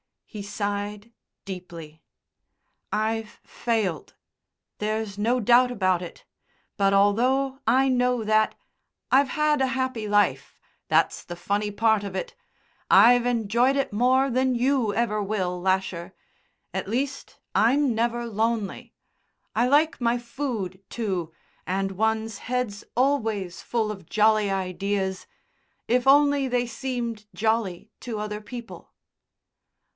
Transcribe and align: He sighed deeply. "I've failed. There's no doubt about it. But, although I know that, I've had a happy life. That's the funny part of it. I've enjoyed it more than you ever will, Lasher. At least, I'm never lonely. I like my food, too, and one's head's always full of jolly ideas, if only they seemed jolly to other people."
He 0.25 0.41
sighed 0.41 1.11
deeply. 1.43 2.01
"I've 2.91 3.39
failed. 3.43 4.15
There's 4.79 5.17
no 5.17 5.41
doubt 5.41 5.69
about 5.69 6.01
it. 6.01 6.23
But, 6.77 6.93
although 6.93 7.59
I 7.67 7.89
know 7.89 8.23
that, 8.23 8.55
I've 9.11 9.27
had 9.27 9.61
a 9.61 9.67
happy 9.75 10.07
life. 10.07 10.57
That's 10.87 11.23
the 11.25 11.35
funny 11.35 11.69
part 11.69 12.05
of 12.05 12.15
it. 12.15 12.33
I've 12.89 13.25
enjoyed 13.25 13.75
it 13.75 13.91
more 13.93 14.31
than 14.31 14.55
you 14.55 14.93
ever 14.95 15.21
will, 15.21 15.59
Lasher. 15.61 16.13
At 16.73 16.87
least, 16.87 17.37
I'm 17.53 17.93
never 17.93 18.25
lonely. 18.25 18.95
I 19.53 19.67
like 19.67 19.99
my 20.01 20.17
food, 20.17 20.81
too, 20.89 21.31
and 21.67 21.91
one's 21.91 22.37
head's 22.47 22.85
always 22.95 23.61
full 23.61 23.91
of 23.91 24.09
jolly 24.09 24.49
ideas, 24.49 25.27
if 25.87 26.07
only 26.07 26.47
they 26.47 26.65
seemed 26.65 27.25
jolly 27.35 27.91
to 27.99 28.17
other 28.17 28.39
people." 28.41 28.93